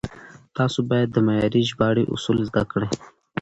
تاسو 0.57 0.79
بايد 0.89 1.09
د 1.13 1.17
معياري 1.27 1.61
ژباړې 1.69 2.03
اصول 2.13 2.37
زده 2.49 2.63
کړئ. 2.71 2.89